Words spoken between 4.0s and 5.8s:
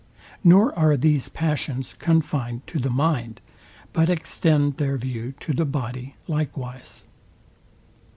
extend their view to the